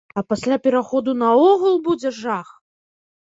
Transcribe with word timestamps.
А 0.19 0.21
пасля 0.29 0.55
пераходу 0.67 1.13
наогул 1.19 1.77
будзе 1.89 2.13
жах! 2.21 2.47